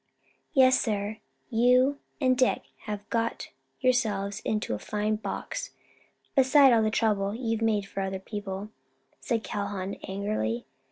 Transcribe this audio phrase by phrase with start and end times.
[0.53, 1.19] "Yes, sir,
[1.51, 3.49] you and Dick have got
[3.81, 5.69] yourselves into a fine box,
[6.35, 8.71] beside all the trouble you've made for other people,"
[9.19, 10.65] said Calhoun angrily.